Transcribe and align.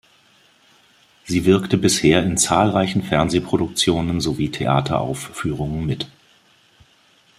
Sie 1.25 1.45
wirkte 1.45 1.77
bisher 1.77 2.23
in 2.23 2.35
zahlreichen 2.35 3.03
Fernsehproduktionen 3.03 4.19
sowie 4.19 4.49
Theateraufführungen 4.49 5.85
mit. 5.85 6.07